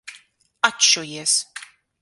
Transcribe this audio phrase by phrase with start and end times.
[0.69, 1.33] Atšujies!